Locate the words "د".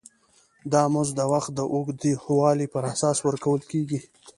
1.17-1.21, 1.55-1.59